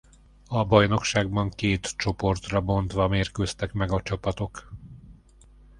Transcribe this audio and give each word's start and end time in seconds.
A 0.47 0.65
bajnokságban 0.65 1.49
két 1.49 1.95
csoportra 1.97 2.61
bontva 2.61 3.07
mérkőztek 3.07 3.73
meg 3.73 3.91
a 3.91 4.01
csapatok. 4.01 4.71